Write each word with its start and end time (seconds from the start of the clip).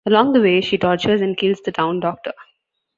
Along 0.07 0.33
the 0.33 0.41
way, 0.41 0.61
she 0.61 0.79
tortures 0.79 1.21
and 1.21 1.37
kills 1.37 1.61
the 1.61 1.71
town 1.71 1.99
doctor. 1.99 2.33